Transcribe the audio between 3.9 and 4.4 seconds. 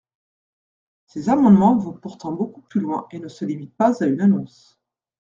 à une